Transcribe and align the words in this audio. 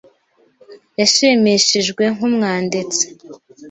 Yashimishijwe 0.99 2.03
nkumwanditsi. 2.15 3.05